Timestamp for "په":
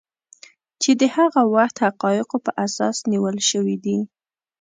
2.45-2.51